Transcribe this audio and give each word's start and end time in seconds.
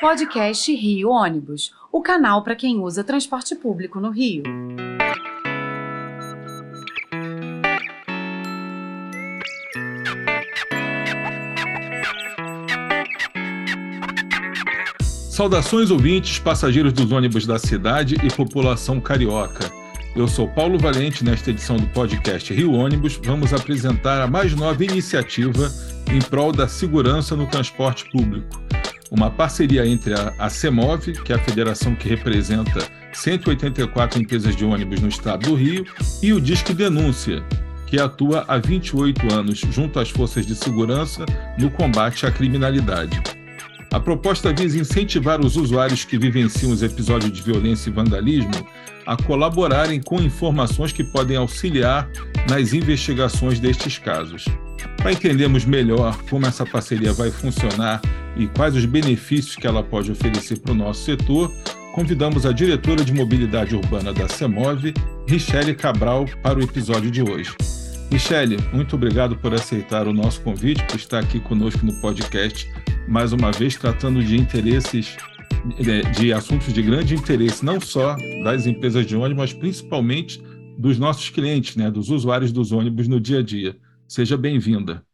Podcast 0.00 0.74
Rio 0.74 1.08
Ônibus, 1.08 1.72
o 1.90 2.02
canal 2.02 2.42
para 2.42 2.56
quem 2.56 2.80
usa 2.80 3.04
transporte 3.04 3.54
público 3.54 4.00
no 4.00 4.10
Rio. 4.10 4.42
Saudações 15.30 15.90
ouvintes, 15.90 16.40
passageiros 16.40 16.92
dos 16.92 17.10
ônibus 17.12 17.46
da 17.46 17.58
cidade 17.58 18.16
e 18.22 18.34
população 18.34 19.00
carioca. 19.00 19.70
Eu 20.16 20.28
sou 20.28 20.48
Paulo 20.48 20.76
Valente. 20.76 21.24
Nesta 21.24 21.50
edição 21.50 21.76
do 21.76 21.86
podcast 21.88 22.52
Rio 22.52 22.72
Ônibus, 22.72 23.18
vamos 23.22 23.52
apresentar 23.52 24.20
a 24.20 24.26
mais 24.26 24.54
nova 24.54 24.84
iniciativa 24.84 25.70
em 26.12 26.20
prol 26.20 26.52
da 26.52 26.68
segurança 26.68 27.34
no 27.34 27.46
transporte 27.46 28.08
público. 28.10 28.63
Uma 29.14 29.30
parceria 29.30 29.86
entre 29.86 30.12
a, 30.12 30.50
CEMOV, 30.50 31.12
que 31.22 31.32
é 31.32 31.36
a 31.36 31.38
federação 31.38 31.94
que 31.94 32.08
representa 32.08 32.80
184 33.12 34.20
empresas 34.20 34.56
de 34.56 34.64
ônibus 34.64 35.00
no 35.00 35.08
estado 35.08 35.50
do 35.50 35.54
Rio, 35.54 35.86
e 36.20 36.32
o 36.32 36.40
Disque 36.40 36.74
Denúncia, 36.74 37.44
que 37.86 37.96
atua 37.96 38.44
há 38.48 38.58
28 38.58 39.32
anos 39.32 39.60
junto 39.70 40.00
às 40.00 40.10
forças 40.10 40.44
de 40.44 40.56
segurança 40.56 41.24
no 41.56 41.70
combate 41.70 42.26
à 42.26 42.32
criminalidade. 42.32 43.22
A 43.92 44.00
proposta 44.00 44.52
visa 44.52 44.80
incentivar 44.80 45.40
os 45.40 45.54
usuários 45.56 46.04
que 46.04 46.18
vivenciam 46.18 46.72
os 46.72 46.82
episódios 46.82 47.30
de 47.30 47.40
violência 47.40 47.90
e 47.90 47.92
vandalismo 47.92 48.66
a 49.06 49.16
colaborarem 49.16 50.02
com 50.02 50.20
informações 50.20 50.90
que 50.90 51.04
podem 51.04 51.36
auxiliar 51.36 52.10
nas 52.50 52.72
investigações 52.72 53.60
destes 53.60 53.96
casos. 53.96 54.44
Para 54.96 55.12
entendermos 55.12 55.64
melhor 55.64 56.20
como 56.28 56.46
essa 56.46 56.66
parceria 56.66 57.12
vai 57.12 57.30
funcionar 57.30 58.02
e 58.36 58.46
quais 58.48 58.74
os 58.74 58.84
benefícios 58.84 59.56
que 59.56 59.66
ela 59.66 59.82
pode 59.82 60.10
oferecer 60.10 60.58
para 60.60 60.72
o 60.72 60.74
nosso 60.74 61.04
setor, 61.04 61.52
convidamos 61.94 62.44
a 62.44 62.52
diretora 62.52 63.04
de 63.04 63.12
mobilidade 63.12 63.76
urbana 63.76 64.12
da 64.12 64.28
CEMOV, 64.28 64.92
Richelle 65.28 65.74
Cabral, 65.74 66.26
para 66.42 66.58
o 66.58 66.62
episódio 66.62 67.10
de 67.10 67.22
hoje. 67.22 67.54
Michele, 68.10 68.56
muito 68.72 68.96
obrigado 68.96 69.36
por 69.36 69.54
aceitar 69.54 70.06
o 70.06 70.12
nosso 70.12 70.40
convite, 70.42 70.84
por 70.86 70.96
estar 70.96 71.20
aqui 71.20 71.40
conosco 71.40 71.84
no 71.84 71.94
podcast, 72.00 72.70
mais 73.08 73.32
uma 73.32 73.50
vez 73.50 73.76
tratando 73.76 74.22
de 74.22 74.36
interesses, 74.36 75.16
de 76.16 76.32
assuntos 76.32 76.72
de 76.72 76.82
grande 76.82 77.14
interesse, 77.14 77.64
não 77.64 77.80
só 77.80 78.16
das 78.42 78.66
empresas 78.66 79.06
de 79.06 79.16
ônibus, 79.16 79.36
mas 79.36 79.52
principalmente 79.52 80.42
dos 80.78 80.98
nossos 80.98 81.30
clientes, 81.30 81.76
né, 81.76 81.90
dos 81.90 82.10
usuários 82.10 82.52
dos 82.52 82.72
ônibus 82.72 83.08
no 83.08 83.20
dia 83.20 83.38
a 83.38 83.42
dia. 83.42 83.76
Seja 84.06 84.36
bem-vinda. 84.36 85.04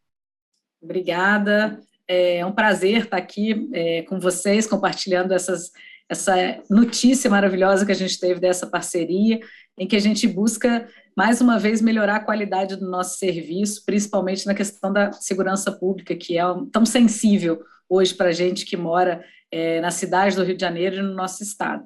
Obrigada. 0.82 1.80
É 2.12 2.44
um 2.44 2.50
prazer 2.50 3.04
estar 3.04 3.16
aqui 3.16 3.70
é, 3.72 4.02
com 4.02 4.18
vocês, 4.18 4.66
compartilhando 4.66 5.32
essas, 5.32 5.70
essa 6.08 6.34
notícia 6.68 7.30
maravilhosa 7.30 7.86
que 7.86 7.92
a 7.92 7.94
gente 7.94 8.18
teve 8.18 8.40
dessa 8.40 8.66
parceria, 8.66 9.38
em 9.78 9.86
que 9.86 9.94
a 9.94 10.00
gente 10.00 10.26
busca 10.26 10.88
mais 11.16 11.40
uma 11.40 11.56
vez, 11.56 11.80
melhorar 11.80 12.16
a 12.16 12.24
qualidade 12.24 12.74
do 12.74 12.90
nosso 12.90 13.16
serviço, 13.16 13.84
principalmente 13.86 14.44
na 14.44 14.54
questão 14.54 14.92
da 14.92 15.12
segurança 15.12 15.70
pública, 15.70 16.16
que 16.16 16.36
é 16.36 16.42
tão 16.72 16.84
sensível 16.84 17.62
hoje 17.88 18.12
para 18.12 18.30
a 18.30 18.32
gente 18.32 18.66
que 18.66 18.76
mora 18.76 19.24
é, 19.48 19.80
na 19.80 19.92
cidade 19.92 20.34
do 20.34 20.42
Rio 20.42 20.56
de 20.56 20.60
Janeiro 20.60 20.96
e 20.96 21.02
no 21.02 21.14
nosso 21.14 21.44
estado. 21.44 21.84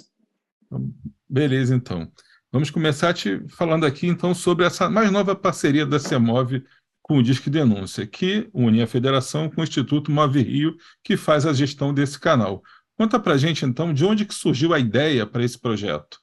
Beleza, 1.29 1.75
então. 1.75 2.11
Vamos 2.51 2.71
começar 2.71 3.13
te 3.13 3.43
falando 3.49 3.85
aqui, 3.85 4.07
então, 4.07 4.33
sobre 4.33 4.65
essa 4.65 4.89
mais 4.89 5.11
nova 5.11 5.37
parceria 5.37 5.85
da 5.85 5.99
CEMOV 5.99 6.65
com 7.05 7.19
o 7.19 7.23
Disque 7.23 7.51
Denúncia, 7.51 8.07
que 8.07 8.49
une 8.55 8.81
a 8.81 8.87
federação 8.87 9.51
com 9.51 9.61
o 9.61 9.65
Instituto 9.65 10.11
Move 10.11 10.43
Rio, 10.43 10.75
que 11.03 11.19
faz 11.19 11.45
a 11.45 11.53
gestão 11.53 11.93
desse 11.93 12.19
canal. 12.19 12.63
Conta 12.97 13.21
para 13.21 13.37
gente, 13.37 13.63
então, 13.63 13.93
de 13.93 14.07
onde 14.07 14.25
que 14.25 14.35
surgiu 14.35 14.73
a 14.73 14.79
ideia 14.79 15.27
para 15.27 15.45
esse 15.45 15.61
projeto? 15.61 16.19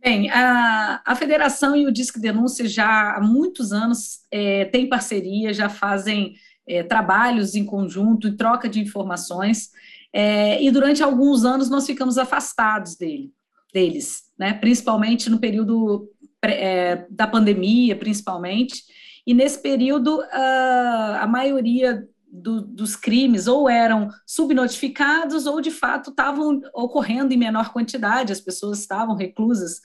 Bem, 0.00 0.30
a, 0.30 1.02
a 1.04 1.14
federação 1.14 1.76
e 1.76 1.84
o 1.84 1.92
Disque 1.92 2.18
Denúncia 2.18 2.66
já 2.66 3.16
há 3.16 3.20
muitos 3.20 3.70
anos 3.70 4.20
é, 4.30 4.64
têm 4.64 4.88
parceria, 4.88 5.52
já 5.52 5.68
fazem 5.68 6.34
é, 6.66 6.82
trabalhos 6.82 7.54
em 7.54 7.66
conjunto, 7.66 8.28
em 8.28 8.36
troca 8.36 8.66
de 8.66 8.80
informações, 8.80 9.68
é, 10.10 10.62
e 10.62 10.70
durante 10.70 11.02
alguns 11.02 11.44
anos 11.44 11.68
nós 11.68 11.84
ficamos 11.84 12.16
afastados 12.16 12.96
dele, 12.96 13.30
deles, 13.74 14.22
né, 14.38 14.54
principalmente 14.54 15.28
no 15.28 15.38
período 15.38 16.10
é, 16.42 17.04
da 17.10 17.26
pandemia, 17.26 17.94
principalmente, 17.94 18.84
e 19.28 19.34
nesse 19.34 19.58
período 19.60 20.22
a, 20.32 21.20
a 21.24 21.26
maioria 21.26 22.08
do, 22.26 22.62
dos 22.62 22.96
crimes 22.96 23.46
ou 23.46 23.68
eram 23.68 24.08
subnotificados 24.26 25.44
ou 25.44 25.60
de 25.60 25.70
fato 25.70 26.08
estavam 26.08 26.62
ocorrendo 26.72 27.34
em 27.34 27.36
menor 27.36 27.70
quantidade, 27.70 28.32
as 28.32 28.40
pessoas 28.40 28.78
estavam 28.78 29.14
reclusas. 29.14 29.82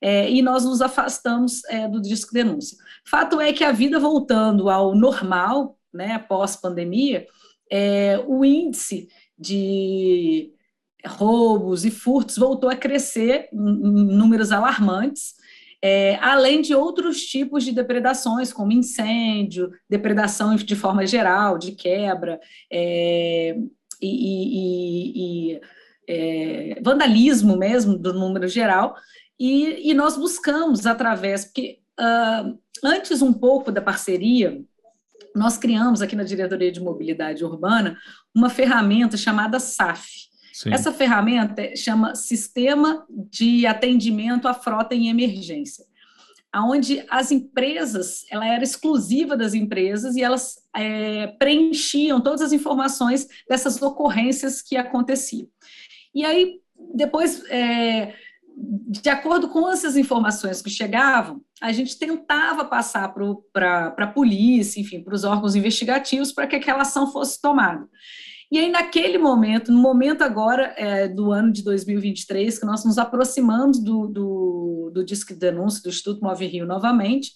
É, 0.00 0.30
e 0.30 0.40
nós 0.40 0.64
nos 0.64 0.80
afastamos 0.80 1.62
é, 1.66 1.86
do 1.86 2.00
disco 2.00 2.32
denúncia. 2.32 2.78
Fato 3.04 3.38
é 3.38 3.52
que 3.52 3.62
a 3.62 3.72
vida 3.72 4.00
voltando 4.00 4.70
ao 4.70 4.94
normal, 4.94 5.78
né, 5.92 6.18
pós-pandemia, 6.20 7.26
é, 7.70 8.18
o 8.26 8.42
índice 8.42 9.10
de 9.38 10.50
roubos 11.04 11.84
e 11.84 11.90
furtos 11.90 12.38
voltou 12.38 12.70
a 12.70 12.76
crescer 12.76 13.50
em, 13.52 13.58
em 13.58 14.16
números 14.16 14.50
alarmantes, 14.50 15.34
é, 15.82 16.16
além 16.20 16.60
de 16.60 16.74
outros 16.74 17.22
tipos 17.22 17.64
de 17.64 17.72
depredações, 17.72 18.52
como 18.52 18.72
incêndio, 18.72 19.70
depredação 19.88 20.56
de 20.56 20.76
forma 20.76 21.06
geral, 21.06 21.58
de 21.58 21.72
quebra, 21.72 22.40
é, 22.70 23.56
e, 24.00 25.52
e, 25.52 25.52
e 25.54 25.60
é, 26.08 26.80
vandalismo 26.82 27.56
mesmo, 27.56 27.96
do 27.96 28.12
número 28.12 28.48
geral, 28.48 28.96
e, 29.38 29.90
e 29.90 29.94
nós 29.94 30.16
buscamos 30.16 30.86
através, 30.86 31.44
porque 31.44 31.78
uh, 31.98 32.58
antes 32.82 33.22
um 33.22 33.32
pouco 33.32 33.70
da 33.70 33.80
parceria, 33.80 34.60
nós 35.34 35.56
criamos 35.56 36.02
aqui 36.02 36.16
na 36.16 36.24
Diretoria 36.24 36.72
de 36.72 36.80
Mobilidade 36.80 37.44
Urbana 37.44 37.96
uma 38.34 38.50
ferramenta 38.50 39.16
chamada 39.16 39.60
SAF, 39.60 40.27
Sim. 40.58 40.72
Essa 40.72 40.92
ferramenta 40.92 41.76
chama 41.76 42.16
Sistema 42.16 43.06
de 43.08 43.64
Atendimento 43.64 44.48
à 44.48 44.52
Frota 44.52 44.92
em 44.92 45.08
Emergência, 45.08 45.84
aonde 46.52 47.04
as 47.08 47.30
empresas, 47.30 48.24
ela 48.28 48.44
era 48.44 48.64
exclusiva 48.64 49.36
das 49.36 49.54
empresas 49.54 50.16
e 50.16 50.20
elas 50.20 50.56
é, 50.74 51.28
preenchiam 51.38 52.20
todas 52.20 52.42
as 52.42 52.52
informações 52.52 53.28
dessas 53.48 53.80
ocorrências 53.80 54.60
que 54.60 54.76
aconteciam. 54.76 55.46
E 56.12 56.24
aí, 56.24 56.60
depois, 56.92 57.44
é, 57.50 58.14
de 58.56 59.08
acordo 59.10 59.50
com 59.50 59.70
essas 59.70 59.96
informações 59.96 60.60
que 60.60 60.70
chegavam, 60.70 61.40
a 61.62 61.70
gente 61.70 61.96
tentava 61.96 62.64
passar 62.64 63.14
para 63.52 63.94
a 63.96 64.06
polícia, 64.08 64.80
enfim, 64.80 65.04
para 65.04 65.14
os 65.14 65.22
órgãos 65.22 65.54
investigativos, 65.54 66.32
para 66.32 66.48
que 66.48 66.56
aquela 66.56 66.82
ação 66.82 67.12
fosse 67.12 67.40
tomada. 67.40 67.88
E 68.50 68.58
aí, 68.58 68.70
naquele 68.70 69.18
momento, 69.18 69.70
no 69.70 69.78
momento 69.78 70.22
agora 70.22 70.74
é, 70.76 71.06
do 71.06 71.32
ano 71.32 71.52
de 71.52 71.62
2023, 71.62 72.58
que 72.58 72.64
nós 72.64 72.84
nos 72.84 72.96
aproximamos 72.96 73.78
do, 73.78 74.06
do, 74.06 74.90
do 74.94 75.04
Disque 75.04 75.34
de 75.34 75.40
Denúncia 75.40 75.82
do 75.82 75.90
Instituto 75.90 76.24
Move 76.24 76.46
Rio 76.46 76.64
novamente, 76.64 77.32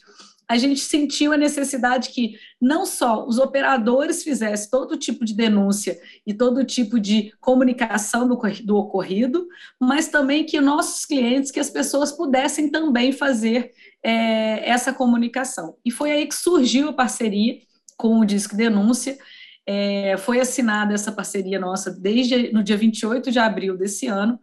a 0.49 0.59
gente 0.59 0.81
sentiu 0.81 1.33
a 1.33 1.37
necessidade 1.37 2.11
que 2.11 2.35
não 2.61 2.85
só 2.85 3.27
os 3.27 3.39
operadores 3.39 4.23
fizessem 4.23 4.69
todo 4.71 4.99
tipo 4.99 5.25
de 5.25 5.35
denúncia 5.35 5.99
e 6.27 6.35
todo 6.35 6.65
tipo 6.65 7.01
de 7.01 7.33
comunicação 7.41 8.29
do, 8.29 8.39
do 8.65 8.77
ocorrido, 8.77 9.47
mas 9.81 10.09
também 10.09 10.45
que 10.45 10.61
nossos 10.61 11.07
clientes, 11.07 11.51
que 11.51 11.61
as 11.61 11.71
pessoas 11.71 12.13
pudessem 12.13 12.71
também 12.71 13.13
fazer 13.13 13.71
é, 14.03 14.69
essa 14.69 14.93
comunicação. 14.93 15.77
E 15.85 15.91
foi 15.91 16.11
aí 16.11 16.27
que 16.27 16.35
surgiu 16.35 16.91
a 16.91 16.93
parceria 16.93 17.59
com 17.97 18.21
o 18.21 18.25
Disque 18.25 18.57
Denúncia, 18.57 19.17
é, 19.67 20.17
foi 20.19 20.41
assinada 20.41 20.95
essa 20.95 21.13
parceria 21.13 21.59
nossa 21.59 21.91
desde 21.91 22.53
no 22.53 22.63
dia 22.63 22.77
28 22.77 23.31
de 23.31 23.39
abril 23.39 23.77
desse 23.77 24.07
ano, 24.07 24.39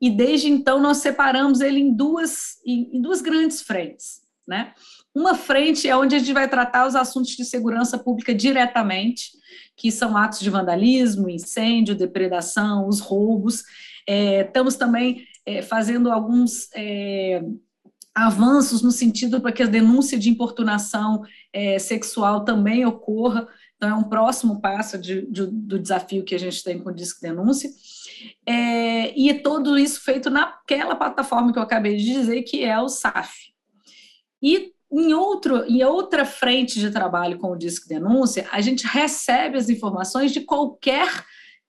e 0.00 0.10
desde 0.10 0.48
então 0.48 0.80
nós 0.80 0.98
separamos 0.98 1.60
ele 1.60 1.80
em 1.80 1.92
duas, 1.92 2.56
em, 2.66 2.96
em 2.96 3.00
duas 3.00 3.20
grandes 3.20 3.62
frentes. 3.62 4.26
Né? 4.46 4.72
Uma 5.14 5.34
frente 5.34 5.88
é 5.88 5.96
onde 5.96 6.14
a 6.14 6.18
gente 6.18 6.32
vai 6.32 6.48
tratar 6.48 6.86
os 6.86 6.94
assuntos 6.94 7.32
de 7.32 7.44
segurança 7.44 7.98
pública 7.98 8.34
diretamente, 8.34 9.30
que 9.76 9.90
são 9.90 10.16
atos 10.16 10.40
de 10.40 10.50
vandalismo, 10.50 11.28
incêndio, 11.28 11.94
depredação, 11.94 12.86
os 12.86 13.00
roubos. 13.00 13.64
É, 14.06 14.42
estamos 14.42 14.76
também 14.76 15.24
é, 15.44 15.62
fazendo 15.62 16.12
alguns 16.12 16.68
é, 16.74 17.42
avanços 18.14 18.82
no 18.82 18.90
sentido 18.90 19.40
para 19.40 19.52
que 19.52 19.62
a 19.62 19.66
denúncia 19.66 20.18
de 20.18 20.30
importunação 20.30 21.22
é, 21.52 21.78
sexual 21.78 22.44
também 22.44 22.86
ocorra. 22.86 23.48
Então, 23.76 23.90
é 23.90 23.94
um 23.94 24.04
próximo 24.04 24.60
passo 24.60 24.96
de, 24.96 25.30
de, 25.30 25.46
do 25.46 25.78
desafio 25.78 26.24
que 26.24 26.34
a 26.34 26.38
gente 26.38 26.62
tem 26.64 26.78
com 26.78 26.88
o 26.88 26.94
Disque 26.94 27.20
Denúncia. 27.20 27.70
É, 28.46 29.18
e 29.18 29.34
tudo 29.34 29.78
isso 29.78 30.00
feito 30.00 30.30
naquela 30.30 30.96
plataforma 30.96 31.52
que 31.52 31.58
eu 31.58 31.62
acabei 31.62 31.96
de 31.96 32.04
dizer, 32.04 32.42
que 32.42 32.64
é 32.64 32.80
o 32.80 32.88
SAF. 32.88 33.52
E 34.42 34.72
em, 34.90 35.12
outro, 35.12 35.64
em 35.64 35.84
outra 35.84 36.24
frente 36.24 36.80
de 36.80 36.90
trabalho 36.90 37.38
com 37.38 37.50
o 37.50 37.56
Disque 37.56 37.88
Denúncia, 37.88 38.48
a 38.50 38.60
gente 38.60 38.86
recebe 38.86 39.58
as 39.58 39.68
informações 39.68 40.32
de 40.32 40.40
qualquer 40.40 41.08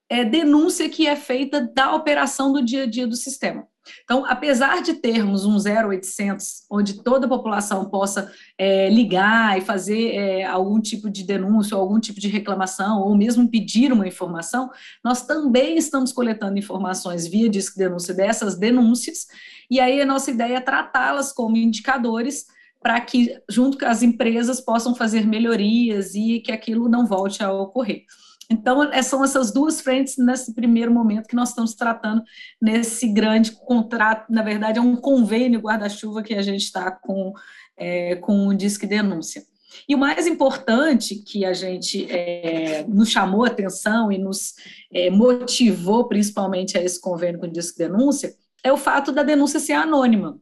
é, 0.10 0.24
denúncia 0.24 0.90
que 0.90 1.08
é 1.08 1.16
feita 1.16 1.60
da 1.62 1.94
operação 1.94 2.54
do 2.54 2.64
dia 2.64 2.84
a 2.84 2.86
dia 2.88 3.06
do 3.06 3.16
sistema. 3.16 3.68
Então, 4.04 4.26
apesar 4.26 4.82
de 4.82 4.94
termos 4.94 5.46
um 5.46 5.58
0800, 5.58 6.66
onde 6.70 7.04
toda 7.04 7.26
a 7.26 7.30
população 7.30 7.86
possa 7.90 8.32
é, 8.58 8.90
ligar 8.90 9.58
e 9.58 9.62
fazer 9.62 10.16
é, 10.16 10.44
algum 10.44 10.80
tipo 10.80 11.10
de 11.10 11.24
denúncia, 11.24 11.76
ou 11.76 11.84
algum 11.84 12.00
tipo 12.00 12.20
de 12.20 12.28
reclamação, 12.28 13.02
ou 13.02 13.16
mesmo 13.16 13.48
pedir 13.50 13.92
uma 13.92 14.08
informação, 14.08 14.70
nós 15.04 15.26
também 15.26 15.78
estamos 15.78 16.12
coletando 16.12 16.58
informações 16.58 17.28
via 17.28 17.50
disco 17.50 17.78
denúncia 17.78 18.14
dessas 18.14 18.58
denúncias, 18.58 19.28
e 19.70 19.80
aí 19.80 20.02
a 20.02 20.06
nossa 20.06 20.32
ideia 20.32 20.58
é 20.58 20.62
tratá-las 20.62 21.32
como 21.32 21.58
indicadores 21.58 22.46
para 22.82 23.02
que, 23.02 23.38
junto 23.50 23.78
com 23.78 23.86
as 23.86 24.02
empresas, 24.02 24.62
possam 24.62 24.96
fazer 24.96 25.26
melhorias 25.26 26.16
e 26.16 26.40
que 26.40 26.52
aquilo 26.52 26.88
não 26.88 27.06
volte 27.06 27.44
a 27.44 27.52
ocorrer. 27.52 28.06
Então, 28.50 28.84
é, 28.84 29.02
são 29.02 29.24
essas 29.24 29.52
duas 29.52 29.82
frentes 29.82 30.18
nesse 30.18 30.54
primeiro 30.54 30.92
momento 30.92 31.28
que 31.28 31.36
nós 31.36 31.50
estamos 31.50 31.74
tratando 31.74 32.24
nesse 32.62 33.08
grande 33.08 33.52
contrato, 33.52 34.32
na 34.32 34.42
verdade, 34.42 34.80
é 34.80 34.82
um 34.82 34.96
convênio 34.96 35.60
guarda-chuva 35.60 36.24
que 36.24 36.34
a 36.34 36.42
gente 36.42 36.62
está 36.62 36.90
com, 36.92 37.34
é, 37.76 38.16
com 38.16 38.48
o 38.48 38.54
Disque 38.54 38.88
Denúncia. 38.88 39.44
E 39.88 39.94
o 39.94 39.98
mais 39.98 40.26
importante 40.26 41.16
que 41.16 41.46
a 41.46 41.54
gente 41.54 42.10
é, 42.10 42.86
nos 42.88 43.10
chamou 43.10 43.44
a 43.44 43.48
atenção 43.48 44.12
e 44.12 44.18
nos 44.18 44.54
é, 44.92 45.10
motivou 45.10 46.08
principalmente 46.08 46.78
a 46.78 46.84
esse 46.84 47.00
convênio 47.00 47.40
com 47.40 47.48
o 47.48 47.52
Disque 47.52 47.78
Denúncia 47.78 48.34
é 48.64 48.72
o 48.72 48.78
fato 48.78 49.12
da 49.12 49.24
denúncia 49.24 49.60
ser 49.60 49.74
anônima. 49.74 50.40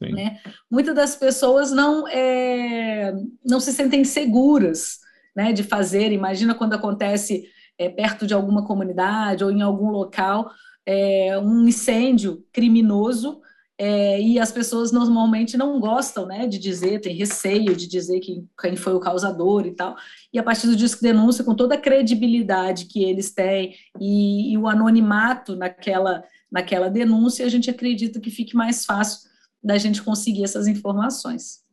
Né? 0.00 0.40
Muitas 0.70 0.94
das 0.94 1.14
pessoas 1.14 1.70
não, 1.70 2.06
é, 2.08 3.14
não 3.44 3.60
se 3.60 3.72
sentem 3.72 4.04
seguras 4.04 4.98
né, 5.34 5.52
de 5.52 5.62
fazer. 5.62 6.12
Imagina 6.12 6.54
quando 6.54 6.74
acontece 6.74 7.44
é, 7.78 7.88
perto 7.88 8.26
de 8.26 8.34
alguma 8.34 8.64
comunidade 8.64 9.44
ou 9.44 9.50
em 9.50 9.62
algum 9.62 9.90
local 9.90 10.50
é, 10.86 11.38
um 11.38 11.66
incêndio 11.66 12.44
criminoso 12.52 13.40
é, 13.76 14.20
e 14.20 14.38
as 14.38 14.52
pessoas 14.52 14.92
normalmente 14.92 15.56
não 15.56 15.80
gostam 15.80 16.26
né, 16.26 16.46
de 16.46 16.58
dizer, 16.58 17.00
tem 17.00 17.16
receio 17.16 17.74
de 17.74 17.88
dizer 17.88 18.20
que, 18.20 18.44
quem 18.60 18.76
foi 18.76 18.94
o 18.94 19.00
causador 19.00 19.66
e 19.66 19.72
tal. 19.72 19.96
E 20.32 20.38
a 20.38 20.42
partir 20.42 20.68
do 20.68 20.76
disco 20.76 21.02
denúncia, 21.02 21.42
com 21.42 21.56
toda 21.56 21.74
a 21.74 21.80
credibilidade 21.80 22.86
que 22.86 23.02
eles 23.02 23.32
têm 23.32 23.74
e, 24.00 24.52
e 24.52 24.58
o 24.58 24.68
anonimato 24.68 25.56
naquela, 25.56 26.22
naquela 26.50 26.88
denúncia, 26.88 27.44
a 27.44 27.48
gente 27.48 27.68
acredita 27.68 28.20
que 28.20 28.30
fique 28.30 28.54
mais 28.54 28.84
fácil 28.84 29.28
da 29.62 29.76
gente 29.76 30.02
conseguir 30.02 30.44
essas 30.44 30.68
informações. 30.68 31.63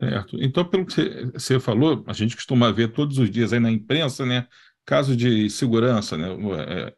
Certo. 0.00 0.36
Então, 0.40 0.64
pelo 0.64 0.86
que 0.86 1.26
você 1.34 1.58
falou, 1.58 2.04
a 2.06 2.12
gente 2.12 2.36
costuma 2.36 2.70
ver 2.70 2.92
todos 2.92 3.18
os 3.18 3.28
dias 3.28 3.52
aí 3.52 3.58
na 3.58 3.70
imprensa, 3.70 4.24
né, 4.24 4.46
casos 4.86 5.16
de 5.16 5.50
segurança, 5.50 6.16
né, 6.16 6.28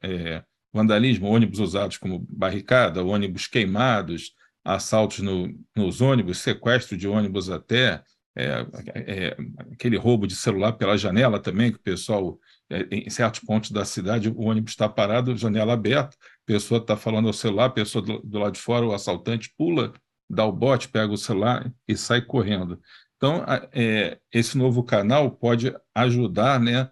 é, 0.03 0.09
é, 0.09 0.45
vandalismo, 0.73 1.27
ônibus 1.27 1.61
usados 1.61 1.97
como 1.97 2.27
barricada, 2.29 3.03
ônibus 3.03 3.47
queimados, 3.47 4.35
assaltos 4.63 5.21
no, 5.21 5.49
nos 5.75 6.03
ônibus, 6.03 6.39
sequestro 6.39 6.95
de 6.95 7.09
ônibus 7.09 7.49
até, 7.49 8.03
é, 8.37 8.67
é, 8.95 9.37
aquele 9.73 9.97
roubo 9.97 10.27
de 10.27 10.37
celular 10.37 10.75
pela 10.75 10.99
janela 10.99 11.41
também, 11.41 11.73
que 11.73 11.79
o 11.79 11.83
pessoal, 11.83 12.39
é, 12.69 12.87
em 12.91 13.09
certos 13.09 13.41
pontos 13.41 13.71
da 13.71 13.85
cidade, 13.85 14.29
o 14.29 14.43
ônibus 14.43 14.73
está 14.73 14.89
parado, 14.91 15.35
janela 15.37 15.73
aberta, 15.73 16.15
a 16.17 16.47
pessoa 16.47 16.79
está 16.81 16.99
falando 16.99 17.29
ao 17.29 17.33
celular, 17.33 17.65
a 17.65 17.71
pessoa 17.71 18.05
do, 18.05 18.21
do 18.21 18.39
lado 18.39 18.53
de 18.53 18.61
fora, 18.61 18.87
o 18.87 18.93
assaltante 18.93 19.51
pula 19.57 19.95
dá 20.31 20.45
o 20.45 20.53
bote, 20.53 20.89
pega 20.89 21.13
o 21.13 21.19
celular 21.19 21.73
e 21.87 21.97
sai 21.97 22.23
correndo. 22.23 22.81
Então, 23.17 23.45
é, 23.73 24.19
esse 24.33 24.57
novo 24.57 24.83
canal 24.83 25.31
pode 25.31 25.75
ajudar 25.95 26.61
né, 26.61 26.91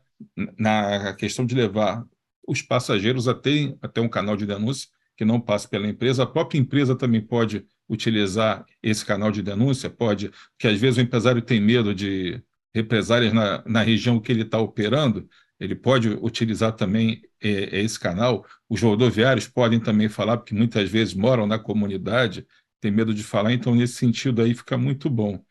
na 0.58 1.14
questão 1.14 1.46
de 1.46 1.54
levar 1.54 2.04
os 2.46 2.60
passageiros 2.60 3.28
até, 3.28 3.74
até 3.80 4.00
um 4.00 4.08
canal 4.08 4.36
de 4.36 4.44
denúncia 4.44 4.88
que 5.16 5.24
não 5.24 5.40
passe 5.40 5.68
pela 5.68 5.86
empresa. 5.88 6.24
A 6.24 6.26
própria 6.26 6.58
empresa 6.58 6.94
também 6.94 7.20
pode 7.20 7.64
utilizar 7.88 8.66
esse 8.82 9.04
canal 9.04 9.30
de 9.30 9.42
denúncia, 9.42 9.88
pode, 9.88 10.30
que 10.58 10.66
às 10.66 10.78
vezes 10.78 10.98
o 10.98 11.00
empresário 11.00 11.40
tem 11.40 11.60
medo 11.60 11.94
de 11.94 12.42
represálias 12.74 13.32
na, 13.32 13.62
na 13.66 13.82
região 13.82 14.20
que 14.20 14.30
ele 14.30 14.42
está 14.42 14.58
operando, 14.58 15.28
ele 15.58 15.74
pode 15.74 16.08
utilizar 16.08 16.72
também 16.72 17.22
é, 17.42 17.80
esse 17.80 17.98
canal. 17.98 18.46
Os 18.68 18.80
rodoviários 18.80 19.48
podem 19.48 19.80
também 19.80 20.08
falar, 20.08 20.36
porque 20.36 20.54
muitas 20.54 20.88
vezes 20.88 21.14
moram 21.14 21.46
na 21.46 21.58
comunidade 21.58 22.46
tem 22.80 22.90
medo 22.90 23.14
de 23.14 23.22
falar, 23.24 23.52
então 23.52 23.74
nesse 23.74 23.94
sentido 23.94 24.42
aí 24.42 24.54
fica 24.54 24.76
muito 24.78 25.10
bom. 25.10 25.42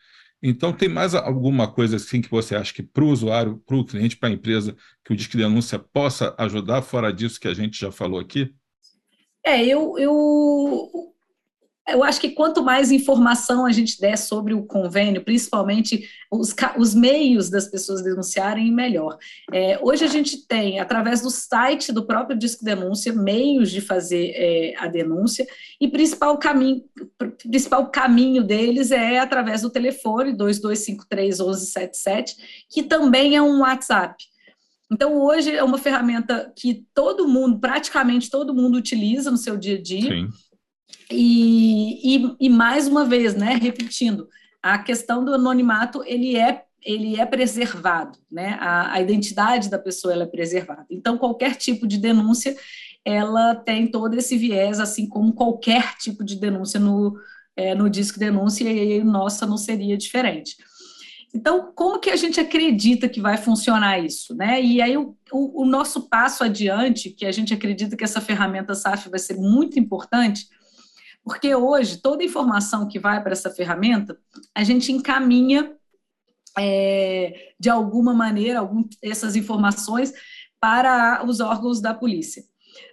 Então, 0.41 0.71
tem 0.71 0.87
mais 0.87 1.15
alguma 1.15 1.71
coisa 1.71 1.95
assim 1.95 2.21
que 2.21 2.29
você 2.29 2.55
acha 2.55 2.71
que 2.73 2.83
para 2.83 3.03
o 3.03 3.09
usuário, 3.09 3.57
para 3.65 3.75
o 3.75 3.83
cliente, 3.83 4.15
para 4.15 4.29
a 4.29 4.31
empresa, 4.31 4.75
que 5.03 5.11
o 5.11 5.15
Disque 5.15 5.35
Denúncia 5.35 5.79
possa 5.79 6.35
ajudar, 6.37 6.83
fora 6.83 7.11
disso 7.11 7.39
que 7.39 7.47
a 7.47 7.53
gente 7.53 7.79
já 7.79 7.91
falou 7.91 8.19
aqui? 8.19 8.53
É, 9.43 9.65
eu, 9.65 9.97
eu 9.97 11.15
eu 11.87 12.03
acho 12.03 12.19
que 12.19 12.31
quanto 12.31 12.63
mais 12.63 12.91
informação 12.91 13.65
a 13.65 13.71
gente 13.71 13.99
der 13.99 14.17
sobre 14.17 14.53
o 14.53 14.63
convênio, 14.63 15.23
principalmente 15.23 16.07
os, 16.29 16.53
os 16.77 16.93
meios 16.93 17.49
das 17.49 17.67
pessoas 17.67 18.03
denunciarem, 18.03 18.71
melhor. 18.71 19.17
É, 19.53 19.79
hoje 19.81 20.03
a 20.03 20.07
gente 20.07 20.45
tem, 20.45 20.79
através 20.79 21.21
do 21.21 21.29
site 21.29 21.93
do 21.93 22.05
próprio 22.05 22.37
Disco 22.37 22.65
Denúncia, 22.65 23.13
meios 23.13 23.71
de 23.71 23.79
fazer 23.79 24.31
é, 24.35 24.73
a 24.77 24.87
denúncia, 24.87 25.47
e 25.79 25.87
principal 25.87 26.37
caminho, 26.37 26.83
principal 27.37 27.89
caminho 27.89 28.43
deles 28.43 28.91
é 28.91 29.19
através 29.19 29.61
do 29.61 29.69
telefone 29.69 30.35
2253 30.35 31.39
1177, 31.39 32.65
que 32.69 32.83
também 32.83 33.37
é 33.37 33.41
um 33.41 33.61
WhatsApp. 33.61 34.15
Então, 34.91 35.21
hoje 35.21 35.53
é 35.53 35.63
uma 35.63 35.77
ferramenta 35.77 36.51
que 36.55 36.85
todo 36.93 37.27
mundo, 37.27 37.59
praticamente 37.59 38.29
todo 38.29 38.53
mundo, 38.53 38.77
utiliza 38.77 39.29
no 39.29 39.37
seu 39.37 39.57
dia 39.57 39.77
a 39.77 39.81
dia. 39.81 40.09
Sim 40.09 40.29
e, 41.11 42.17
e, 42.17 42.35
e, 42.39 42.49
mais 42.49 42.87
uma 42.87 43.05
vez, 43.05 43.35
né, 43.35 43.57
repetindo, 43.61 44.27
a 44.61 44.77
questão 44.77 45.23
do 45.23 45.33
anonimato 45.33 46.03
ele 46.05 46.35
é 46.35 46.63
ele 46.83 47.19
é 47.19 47.25
preservado, 47.25 48.17
né? 48.31 48.55
A, 48.61 48.93
a 48.93 49.01
identidade 49.01 49.69
da 49.69 49.77
pessoa 49.77 50.13
ela 50.13 50.23
é 50.23 50.27
preservada. 50.27 50.85
Então, 50.89 51.17
qualquer 51.17 51.55
tipo 51.55 51.85
de 51.85 51.97
denúncia 51.97 52.55
ela 53.03 53.55
tem 53.55 53.87
todo 53.87 54.15
esse 54.15 54.37
viés, 54.37 54.79
assim 54.79 55.07
como 55.07 55.33
qualquer 55.33 55.95
tipo 55.97 56.23
de 56.23 56.35
denúncia 56.35 56.79
no, 56.79 57.17
é, 57.55 57.73
no 57.73 57.89
disco 57.89 58.19
denúncia, 58.19 58.69
e 58.69 59.03
nossa 59.03 59.45
não 59.45 59.57
seria 59.57 59.97
diferente. 59.97 60.55
Então, 61.33 61.71
como 61.73 61.99
que 61.99 62.09
a 62.09 62.15
gente 62.15 62.39
acredita 62.39 63.07
que 63.07 63.21
vai 63.21 63.37
funcionar 63.37 63.99
isso? 63.99 64.35
Né? 64.35 64.61
E 64.61 64.81
aí, 64.81 64.97
o, 64.97 65.15
o, 65.31 65.63
o 65.63 65.65
nosso 65.65 66.09
passo 66.09 66.43
adiante, 66.43 67.09
que 67.09 67.25
a 67.25 67.31
gente 67.31 67.53
acredita 67.53 67.95
que 67.95 68.03
essa 68.03 68.21
ferramenta 68.21 68.73
SAF 68.73 69.09
vai 69.09 69.19
ser 69.19 69.35
muito 69.37 69.79
importante, 69.79 70.47
porque 71.27 71.53
hoje, 71.53 71.97
toda 71.97 72.23
informação 72.23 72.87
que 72.87 72.97
vai 72.97 73.21
para 73.21 73.33
essa 73.33 73.49
ferramenta, 73.49 74.17
a 74.55 74.63
gente 74.63 74.93
encaminha 74.93 75.75
é, 76.57 77.51
de 77.59 77.69
alguma 77.69 78.13
maneira 78.13 78.59
algum, 78.59 78.87
essas 79.03 79.35
informações 79.35 80.13
para 80.57 81.21
os 81.25 81.41
órgãos 81.41 81.81
da 81.81 81.93
polícia. 81.93 82.43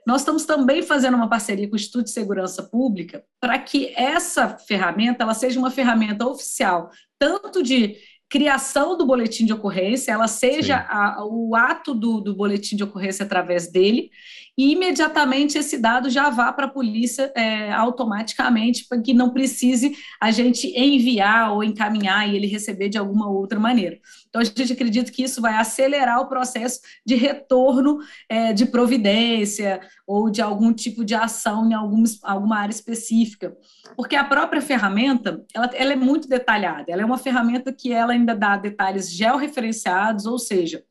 Nós 0.04 0.22
estamos 0.22 0.44
também 0.44 0.82
fazendo 0.82 1.14
uma 1.14 1.28
parceria 1.28 1.68
com 1.68 1.74
o 1.74 1.76
Instituto 1.76 2.06
de 2.06 2.10
Segurança 2.10 2.64
Pública 2.64 3.24
para 3.40 3.56
que 3.56 3.94
essa 3.96 4.58
ferramenta 4.58 5.22
ela 5.22 5.34
seja 5.34 5.60
uma 5.60 5.70
ferramenta 5.70 6.26
oficial, 6.26 6.90
tanto 7.16 7.62
de 7.62 7.96
criação 8.28 8.96
do 8.96 9.06
boletim 9.06 9.44
de 9.46 9.52
ocorrência, 9.52 10.12
ela 10.12 10.26
seja 10.26 10.76
a, 10.88 11.24
o 11.24 11.54
ato 11.54 11.94
do, 11.94 12.20
do 12.20 12.34
boletim 12.34 12.76
de 12.76 12.82
ocorrência 12.82 13.24
através 13.24 13.70
dele, 13.70 14.10
e 14.56 14.72
imediatamente 14.72 15.58
esse 15.58 15.76
dado 15.78 16.08
já 16.08 16.30
vá 16.30 16.52
para 16.52 16.66
a 16.66 16.70
polícia 16.70 17.32
é, 17.34 17.72
automaticamente, 17.72 18.86
para 18.88 19.00
que 19.00 19.12
não 19.12 19.30
precise 19.30 19.96
a 20.20 20.30
gente 20.30 20.68
enviar 20.78 21.52
ou 21.52 21.64
encaminhar 21.64 22.28
e 22.28 22.36
ele 22.36 22.46
receber 22.46 22.88
de 22.88 22.96
alguma 22.96 23.28
outra 23.28 23.58
maneira. 23.58 23.98
Então, 24.28 24.40
a 24.40 24.44
gente 24.44 24.72
acredita 24.72 25.10
que 25.10 25.24
isso 25.24 25.40
vai 25.40 25.54
acelerar 25.54 26.20
o 26.20 26.28
processo 26.28 26.80
de 27.04 27.16
retorno 27.16 27.98
é, 28.28 28.52
de 28.52 28.66
providência 28.66 29.80
ou 30.06 30.30
de 30.30 30.40
algum 30.40 30.72
tipo 30.72 31.04
de 31.04 31.14
ação 31.14 31.68
em 31.68 31.74
algum, 31.74 32.04
alguma 32.22 32.58
área 32.58 32.72
específica, 32.72 33.56
porque 33.96 34.14
a 34.14 34.24
própria 34.24 34.62
ferramenta 34.62 35.42
ela, 35.52 35.70
ela 35.74 35.92
é 35.92 35.96
muito 35.96 36.28
detalhada, 36.28 36.84
ela 36.88 37.02
é 37.02 37.04
uma 37.04 37.18
ferramenta 37.18 37.72
que 37.72 37.92
ela 37.92 38.13
ainda 38.14 38.34
dá 38.34 38.56
detalhes 38.56 39.10
georreferenciados, 39.10 40.26
ou 40.26 40.38
seja, 40.38 40.82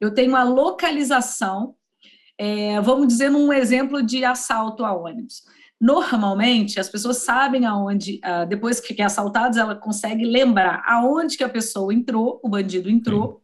eu 0.00 0.12
tenho 0.12 0.36
a 0.36 0.42
localização 0.42 1.74
é, 2.38 2.80
vamos 2.80 3.08
dizer, 3.08 3.30
num 3.30 3.52
exemplo 3.52 4.02
de 4.02 4.24
assalto 4.24 4.84
a 4.84 4.94
ônibus. 4.94 5.42
Normalmente, 5.80 6.80
as 6.80 6.88
pessoas 6.88 7.18
sabem 7.18 7.66
aonde, 7.66 8.20
uh, 8.24 8.46
depois 8.46 8.80
que 8.80 9.00
é 9.00 9.04
assaltados, 9.04 9.58
ela 9.58 9.74
consegue 9.74 10.24
lembrar 10.24 10.82
aonde 10.86 11.36
que 11.36 11.44
a 11.44 11.48
pessoa 11.48 11.92
entrou, 11.92 12.40
o 12.42 12.48
bandido 12.48 12.88
entrou, 12.88 13.42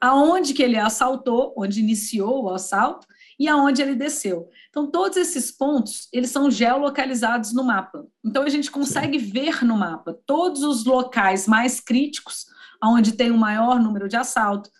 aonde 0.00 0.52
que 0.52 0.62
ele 0.62 0.76
assaltou, 0.76 1.54
onde 1.56 1.80
iniciou 1.80 2.44
o 2.44 2.50
assalto, 2.50 3.06
e 3.38 3.48
aonde 3.48 3.80
ele 3.80 3.94
desceu. 3.94 4.48
Então, 4.68 4.86
todos 4.90 5.16
esses 5.16 5.50
pontos, 5.50 6.08
eles 6.12 6.30
são 6.30 6.50
geolocalizados 6.50 7.54
no 7.54 7.64
mapa. 7.64 8.04
Então, 8.24 8.42
a 8.42 8.48
gente 8.48 8.70
consegue 8.70 9.16
ver 9.16 9.64
no 9.64 9.78
mapa 9.78 10.18
todos 10.26 10.62
os 10.62 10.84
locais 10.84 11.46
mais 11.46 11.80
críticos, 11.80 12.46
onde 12.82 13.12
tem 13.12 13.30
o 13.30 13.38
maior 13.38 13.80
número 13.80 14.08
de 14.08 14.16
assalto, 14.16 14.70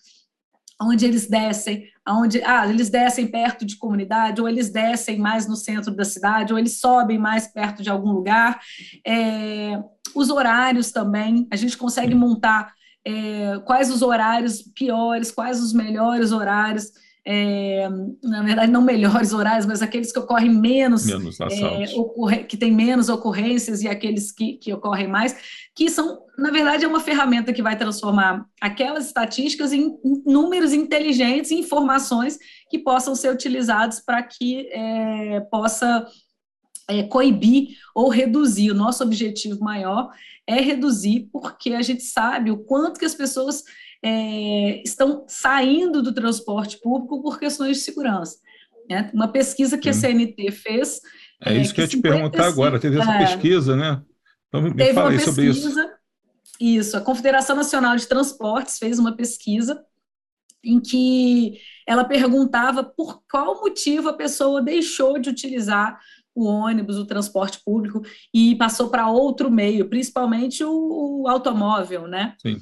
onde 0.81 1.05
eles 1.05 1.29
descem, 1.29 1.85
onde 2.09 2.43
ah, 2.43 2.67
eles 2.67 2.89
descem 2.89 3.27
perto 3.27 3.67
de 3.67 3.77
comunidade, 3.77 4.41
ou 4.41 4.49
eles 4.49 4.71
descem 4.71 5.19
mais 5.19 5.47
no 5.47 5.55
centro 5.55 5.95
da 5.95 6.05
cidade, 6.05 6.53
ou 6.53 6.59
eles 6.59 6.81
sobem 6.81 7.19
mais 7.19 7.47
perto 7.47 7.83
de 7.83 7.91
algum 7.91 8.11
lugar. 8.11 8.59
É, 9.07 9.79
os 10.15 10.31
horários 10.31 10.91
também, 10.91 11.47
a 11.51 11.57
gente 11.57 11.77
consegue 11.77 12.15
montar 12.15 12.73
é, 13.07 13.59
quais 13.65 13.91
os 13.91 14.01
horários 14.01 14.63
piores, 14.75 15.31
quais 15.31 15.61
os 15.61 15.73
melhores 15.73 16.33
horários 16.33 16.91
é, 17.27 17.89
na 18.23 18.43
verdade, 18.43 18.73
não 18.73 18.81
melhores 18.83 19.33
horários, 19.33 19.67
mas 19.67 19.83
aqueles 19.83 20.11
que 20.13 20.19
ocorrem 20.19 20.51
menos, 20.51 21.05
menos 21.05 21.39
é, 21.41 21.85
ocorre, 21.95 22.45
que 22.45 22.57
tem 22.57 22.73
menos 22.73 23.09
ocorrências 23.09 23.83
e 23.83 23.89
aqueles 23.89 24.33
que, 24.33 24.55
que 24.55 24.73
ocorrem 24.73 25.07
mais, 25.07 25.37
que 25.75 25.91
são, 25.91 26.23
na 26.39 26.51
verdade, 26.51 26.85
é 26.85 26.89
uma 26.89 27.01
ferramenta 27.01 27.53
que 27.53 27.63
vai 27.63 27.77
transformar 27.77 28.47
aquelas 28.61 29.07
estatísticas 29.07 29.73
em, 29.73 29.99
em 30.05 30.23
números 30.25 30.73
inteligentes, 30.73 31.51
informações 31.51 32.39
que 32.71 32.79
possam 32.79 33.15
ser 33.15 33.33
utilizados 33.33 34.01
para 34.01 34.23
que 34.23 34.69
é, 34.73 35.41
possa 35.51 36.07
é, 36.89 37.03
coibir 37.03 37.77
ou 37.95 38.09
reduzir. 38.09 38.71
O 38.71 38.75
nosso 38.75 39.05
objetivo 39.05 39.61
maior 39.61 40.11
é 40.47 40.61
reduzir, 40.61 41.29
porque 41.31 41.75
a 41.75 41.83
gente 41.83 42.03
sabe 42.03 42.51
o 42.51 42.59
quanto 42.59 42.99
que 42.99 43.05
as 43.05 43.15
pessoas 43.15 43.63
é, 44.03 44.83
estão 44.83 45.25
saindo 45.29 46.03
do 46.03 46.13
transporte 46.13 46.79
público 46.79 47.23
por 47.23 47.39
questões 47.39 47.79
de 47.79 47.83
segurança. 47.83 48.39
Né? 48.89 49.11
Uma 49.13 49.29
pesquisa 49.29 49.79
que 49.79 49.89
a 49.89 49.93
CNT 49.93 50.51
fez. 50.51 51.01
É, 51.41 51.57
isso 51.57 51.71
que, 51.71 51.77
que 51.77 51.81
eu 51.81 51.85
ia 51.85 51.89
te 51.89 51.99
perguntar 51.99 52.47
agora, 52.47 52.79
teve 52.79 52.99
essa 52.99 53.13
é, 53.13 53.19
pesquisa, 53.19 53.77
né? 53.77 54.03
Então, 54.49 54.63
me 54.63 54.75
teve 54.75 54.95
fala 54.95 55.11
aí 55.11 55.21
sobre 55.21 55.47
isso. 55.47 55.69
Isso, 56.61 56.97
a 56.97 57.01
Confederação 57.01 57.57
Nacional 57.57 57.97
de 57.97 58.07
Transportes 58.07 58.79
fez 58.79 58.99
uma 58.99 59.17
pesquisa 59.17 59.83
em 60.63 60.79
que 60.79 61.59
ela 61.87 62.05
perguntava 62.05 62.85
por 62.85 63.23
qual 63.31 63.61
motivo 63.63 64.11
a 64.11 64.13
pessoa 64.13 64.61
deixou 64.61 65.19
de 65.19 65.31
utilizar 65.31 65.99
o 66.35 66.45
ônibus, 66.45 66.97
o 66.97 67.07
transporte 67.07 67.61
público 67.65 68.03
e 68.33 68.55
passou 68.57 68.89
para 68.89 69.09
outro 69.09 69.51
meio, 69.51 69.89
principalmente 69.89 70.63
o, 70.63 71.23
o 71.23 71.29
automóvel, 71.29 72.07
né? 72.07 72.35
Sim. 72.39 72.61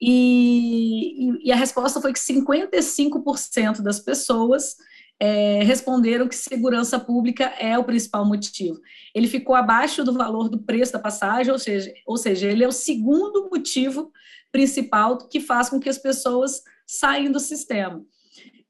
E, 0.00 1.46
e, 1.48 1.52
a 1.52 1.56
resposta 1.56 2.00
foi 2.00 2.12
que 2.12 2.18
55% 2.18 3.80
das 3.80 3.98
pessoas 3.98 4.76
é, 5.18 5.62
responderam 5.62 6.28
que 6.28 6.36
segurança 6.36 7.00
pública 7.00 7.44
é 7.58 7.78
o 7.78 7.84
principal 7.84 8.24
motivo. 8.24 8.78
Ele 9.14 9.26
ficou 9.26 9.54
abaixo 9.54 10.04
do 10.04 10.12
valor 10.12 10.48
do 10.48 10.58
preço 10.58 10.92
da 10.92 10.98
passagem, 10.98 11.50
ou 11.50 11.58
seja, 11.58 11.92
ou 12.06 12.16
seja, 12.16 12.46
ele 12.46 12.62
é 12.62 12.68
o 12.68 12.72
segundo 12.72 13.48
motivo 13.50 14.12
principal 14.52 15.16
que 15.16 15.40
faz 15.40 15.70
com 15.70 15.80
que 15.80 15.88
as 15.88 15.98
pessoas 15.98 16.62
saiam 16.86 17.32
do 17.32 17.40
sistema. 17.40 18.04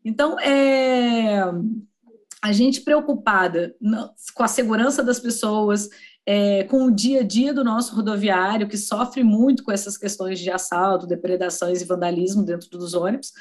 Então, 0.05 0.39
é, 0.39 1.43
a 2.41 2.53
gente 2.53 2.83
preocupada 2.83 3.75
com 4.35 4.43
a 4.45 4.49
segurança 4.49 5.03
das 5.03 5.19
pessoas, 5.19 5.89
é, 6.27 6.65
com 6.65 6.87
o 6.87 6.91
dia 6.91 7.21
a 7.21 7.23
dia 7.23 7.55
do 7.55 7.63
nosso 7.63 7.95
rodoviário, 7.95 8.69
que 8.69 8.77
sofre 8.77 9.23
muito 9.23 9.63
com 9.63 9.71
essas 9.71 9.97
questões 9.97 10.41
de 10.41 10.51
assalto, 10.51 11.07
depredações 11.07 11.81
e 11.81 11.85
vandalismo 11.85 12.45
dentro 12.45 12.69
dos 12.71 12.95
ônibus. 12.95 13.33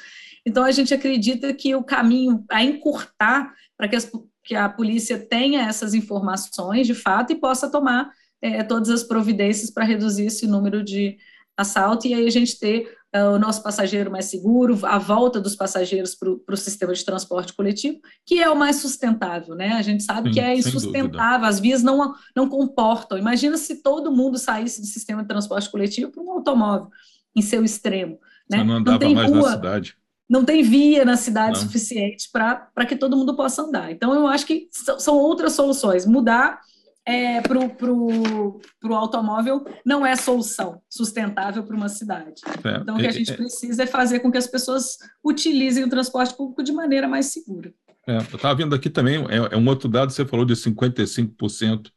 Então, 0.46 0.62
a 0.62 0.70
gente 0.70 0.94
acredita 0.94 1.52
que 1.52 1.74
o 1.74 1.82
caminho 1.82 2.44
a 2.48 2.62
encurtar 2.62 3.52
para 3.76 3.88
que, 3.88 3.96
que, 4.44 4.54
a 4.54 4.68
polícia 4.68 5.18
tenha 5.18 5.66
essas 5.66 5.92
informações 5.92 6.86
de 6.86 6.94
fato 6.94 7.32
e 7.32 7.40
possa 7.40 7.68
tomar 7.68 8.12
é, 8.40 8.62
todas 8.62 8.88
as 8.88 9.02
providências 9.02 9.70
para 9.70 9.84
reduzir 9.84 10.26
esse 10.26 10.46
número 10.46 10.84
de 10.84 11.16
assalto 11.56 12.06
e 12.06 12.14
aí 12.14 12.26
a 12.26 12.30
gente 12.30 12.58
ter 12.58 12.94
o 13.24 13.38
nosso 13.38 13.62
passageiro 13.62 14.10
mais 14.10 14.26
seguro, 14.26 14.78
a 14.84 14.98
volta 14.98 15.40
dos 15.40 15.54
passageiros 15.54 16.14
para 16.14 16.30
o 16.30 16.56
sistema 16.56 16.92
de 16.92 17.04
transporte 17.04 17.52
coletivo, 17.52 17.98
que 18.24 18.42
é 18.42 18.48
o 18.50 18.56
mais 18.56 18.76
sustentável, 18.76 19.54
né? 19.54 19.72
A 19.72 19.82
gente 19.82 20.02
sabe 20.02 20.28
Sim, 20.28 20.34
que 20.34 20.40
é 20.40 20.56
insustentável, 20.56 21.46
as 21.46 21.60
vias 21.60 21.82
não, 21.82 22.14
não 22.34 22.48
comportam. 22.48 23.18
Imagina 23.18 23.56
se 23.56 23.82
todo 23.82 24.12
mundo 24.12 24.38
saísse 24.38 24.80
do 24.80 24.86
sistema 24.86 25.22
de 25.22 25.28
transporte 25.28 25.70
coletivo 25.70 26.10
para 26.10 26.22
um 26.22 26.30
automóvel, 26.32 26.88
em 27.34 27.42
seu 27.42 27.64
extremo. 27.64 28.18
Né? 28.50 28.62
Não 28.62 28.76
andava 28.76 29.04
não 29.04 29.14
mais 29.14 29.30
rua, 29.30 29.42
na 29.42 29.56
cidade. 29.56 29.96
Não 30.28 30.44
tem 30.44 30.62
via 30.62 31.04
na 31.04 31.16
cidade 31.16 31.58
não. 31.58 31.66
suficiente 31.66 32.28
para 32.32 32.86
que 32.86 32.96
todo 32.96 33.16
mundo 33.16 33.36
possa 33.36 33.62
andar. 33.62 33.92
Então, 33.92 34.14
eu 34.14 34.26
acho 34.26 34.46
que 34.46 34.68
são 34.72 35.16
outras 35.16 35.52
soluções. 35.52 36.04
Mudar 36.04 36.60
é, 37.06 37.40
para 37.40 37.58
o 37.92 38.60
automóvel 38.90 39.64
não 39.84 40.04
é 40.04 40.16
solução 40.16 40.82
sustentável 40.90 41.62
para 41.62 41.76
uma 41.76 41.88
cidade. 41.88 42.42
É, 42.64 42.78
então, 42.78 42.96
o 42.96 42.98
que 42.98 43.06
a 43.06 43.12
gente 43.12 43.30
é, 43.30 43.36
precisa 43.36 43.84
é 43.84 43.86
fazer 43.86 44.18
com 44.18 44.30
que 44.30 44.38
as 44.38 44.48
pessoas 44.48 44.98
utilizem 45.24 45.84
o 45.84 45.88
transporte 45.88 46.36
público 46.36 46.64
de 46.64 46.72
maneira 46.72 47.06
mais 47.06 47.26
segura. 47.26 47.72
É, 48.06 48.16
eu 48.16 48.20
estava 48.22 48.54
vendo 48.56 48.74
aqui 48.74 48.90
também, 48.90 49.24
é, 49.28 49.54
é, 49.54 49.56
um 49.56 49.66
outro 49.68 49.88
dado, 49.88 50.12
você 50.12 50.26
falou 50.26 50.44
de 50.44 50.54
55%, 50.54 51.90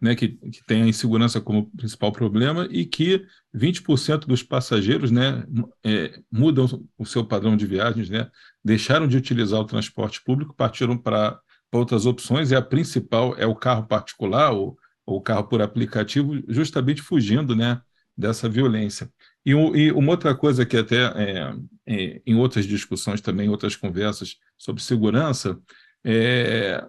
né, 0.00 0.14
que, 0.16 0.28
que 0.28 0.64
tem 0.66 0.82
a 0.82 0.88
insegurança 0.88 1.40
como 1.40 1.70
principal 1.76 2.10
problema 2.10 2.66
e 2.70 2.84
que 2.84 3.24
20% 3.54 4.26
dos 4.26 4.42
passageiros 4.42 5.12
né, 5.12 5.44
é, 5.84 6.18
mudam 6.30 6.84
o 6.98 7.06
seu 7.06 7.24
padrão 7.24 7.56
de 7.56 7.66
viagens, 7.66 8.10
né, 8.10 8.28
deixaram 8.64 9.06
de 9.06 9.16
utilizar 9.16 9.60
o 9.60 9.64
transporte 9.64 10.22
público, 10.24 10.56
partiram 10.56 10.98
para 10.98 11.38
outras 11.78 12.06
opções, 12.06 12.50
e 12.50 12.56
a 12.56 12.62
principal 12.62 13.34
é 13.36 13.46
o 13.46 13.54
carro 13.54 13.86
particular 13.86 14.52
ou 14.52 14.76
o 15.06 15.20
carro 15.20 15.44
por 15.44 15.60
aplicativo, 15.62 16.42
justamente 16.48 17.02
fugindo 17.02 17.56
né, 17.56 17.80
dessa 18.16 18.48
violência. 18.48 19.10
E, 19.44 19.50
e 19.50 19.92
uma 19.92 20.12
outra 20.12 20.34
coisa 20.34 20.64
que 20.64 20.76
até 20.76 21.04
é, 21.04 21.54
é, 21.86 22.22
em 22.26 22.34
outras 22.36 22.66
discussões 22.66 23.20
também, 23.20 23.48
outras 23.48 23.74
conversas 23.74 24.36
sobre 24.56 24.82
segurança, 24.82 25.58
é, 26.04 26.84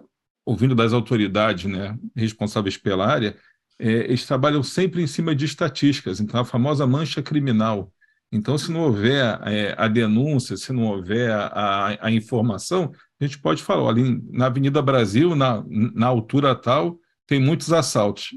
ouvindo 0.46 0.74
das 0.74 0.92
autoridades 0.92 1.64
né, 1.64 1.96
responsáveis 2.14 2.76
pela 2.76 3.06
área, 3.06 3.36
é, 3.78 3.88
eles 3.88 4.26
trabalham 4.26 4.62
sempre 4.62 5.02
em 5.02 5.06
cima 5.06 5.34
de 5.34 5.44
estatísticas, 5.44 6.20
então 6.20 6.40
a 6.40 6.44
famosa 6.44 6.86
mancha 6.86 7.22
criminal. 7.22 7.92
Então, 8.30 8.58
se 8.58 8.70
não 8.70 8.80
houver 8.80 9.38
é, 9.46 9.74
a 9.78 9.86
denúncia, 9.86 10.56
se 10.56 10.72
não 10.72 10.84
houver 10.84 11.30
a, 11.30 11.96
a, 12.00 12.10
informação, 12.10 12.92
a 13.20 13.24
gente 13.24 13.38
pode 13.38 13.62
falar, 13.62 13.88
ali 13.88 14.20
na 14.30 14.46
Avenida 14.46 14.82
Brasil, 14.82 15.34
na, 15.36 15.64
na 15.68 16.06
altura 16.06 16.54
tal, 16.54 16.98
tem 17.26 17.40
muitos 17.40 17.72
assaltos. 17.72 18.30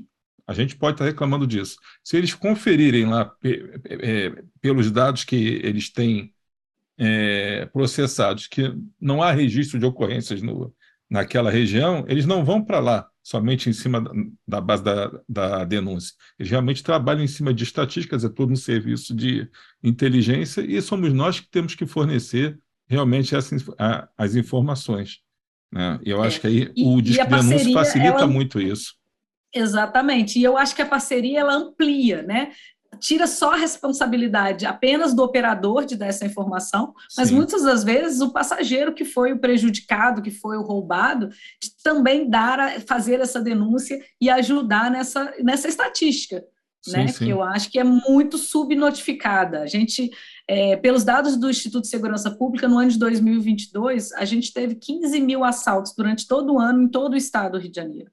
A 0.45 0.53
gente 0.53 0.75
pode 0.77 0.95
estar 0.95 1.05
reclamando 1.05 1.45
disso. 1.45 1.77
Se 2.03 2.15
eles 2.15 2.33
conferirem 2.33 3.05
lá 3.05 3.33
é, 3.43 4.43
pelos 4.61 4.89
dados 4.91 5.23
que 5.23 5.35
eles 5.35 5.91
têm 5.91 6.33
é, 6.97 7.65
processados, 7.67 8.47
que 8.47 8.73
não 8.99 9.21
há 9.21 9.31
registro 9.31 9.77
de 9.77 9.85
ocorrências 9.85 10.41
no, 10.41 10.73
naquela 11.09 11.51
região, 11.51 12.05
eles 12.07 12.25
não 12.25 12.45
vão 12.45 12.63
para 12.63 12.79
lá 12.79 13.09
somente 13.21 13.69
em 13.69 13.73
cima 13.73 13.99
da, 13.99 14.11
da 14.47 14.61
base 14.61 14.83
da, 14.83 15.11
da, 15.27 15.65
denúncia. 15.65 16.15
Eles 16.39 16.49
realmente 16.49 16.81
trabalham 16.81 17.23
em 17.23 17.27
cima 17.27 17.53
de 17.53 17.65
estatísticas, 17.65 18.23
é 18.23 18.29
todo 18.29 18.53
um 18.53 18.55
serviço 18.55 19.13
de 19.13 19.49
inteligência, 19.83 20.61
e 20.61 20.81
somos 20.81 21.11
nós 21.11 21.41
que 21.41 21.49
temos 21.49 21.75
que 21.75 21.85
fornecer 21.85 22.57
realmente 22.87 23.35
essas, 23.35 23.63
a, 23.77 24.07
as 24.17 24.35
informações. 24.35 25.19
Né? 25.71 25.99
E 26.03 26.09
eu 26.09 26.23
acho 26.23 26.37
é. 26.37 26.39
que 26.39 26.47
aí 26.47 26.71
o 26.77 27.01
Disque 27.01 27.25
Denúncia 27.25 27.73
facilita 27.73 28.19
ela... 28.19 28.27
muito 28.27 28.59
isso. 28.59 28.95
Exatamente, 29.53 30.39
e 30.39 30.43
eu 30.43 30.57
acho 30.57 30.75
que 30.75 30.81
a 30.81 30.85
parceria 30.85 31.39
ela 31.39 31.55
amplia, 31.55 32.21
né? 32.21 32.51
Tira 32.99 33.27
só 33.27 33.53
a 33.53 33.57
responsabilidade 33.57 34.65
apenas 34.65 35.13
do 35.13 35.23
operador 35.23 35.85
de 35.85 35.95
dar 35.95 36.07
essa 36.07 36.25
informação, 36.25 36.93
mas 37.17 37.29
Sim. 37.29 37.35
muitas 37.35 37.63
das 37.63 37.83
vezes 37.83 38.21
o 38.21 38.31
passageiro 38.31 38.93
que 38.93 39.05
foi 39.05 39.33
o 39.33 39.39
prejudicado, 39.39 40.21
que 40.21 40.31
foi 40.31 40.57
o 40.57 40.63
roubado, 40.63 41.29
também 41.83 42.29
dar 42.29 42.79
fazer 42.81 43.19
essa 43.19 43.41
denúncia 43.41 43.99
e 44.19 44.29
ajudar 44.29 44.89
nessa, 44.89 45.33
nessa 45.43 45.67
estatística, 45.67 46.43
sim, 46.81 46.91
né? 46.91 47.07
Sim. 47.07 47.25
Que 47.25 47.31
eu 47.31 47.43
acho 47.43 47.71
que 47.71 47.79
é 47.79 47.83
muito 47.83 48.37
subnotificada. 48.37 49.61
A 49.61 49.67
gente 49.67 50.11
é, 50.47 50.77
pelos 50.77 51.03
dados 51.03 51.35
do 51.35 51.49
Instituto 51.49 51.83
de 51.83 51.89
Segurança 51.89 52.31
Pública, 52.31 52.67
no 52.67 52.77
ano 52.77 52.89
de 52.89 52.97
2022, 52.97 54.13
a 54.13 54.23
gente 54.23 54.53
teve 54.53 54.75
15 54.75 55.19
mil 55.19 55.43
assaltos 55.43 55.93
durante 55.95 56.25
todo 56.25 56.53
o 56.53 56.59
ano 56.59 56.83
em 56.83 56.87
todo 56.87 57.13
o 57.13 57.17
estado 57.17 57.53
do 57.53 57.59
Rio 57.59 57.69
de 57.69 57.75
Janeiro. 57.75 58.09